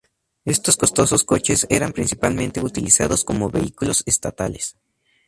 [0.45, 4.75] Estos costosos coches eran principalmente utilizados como vehículos estatales.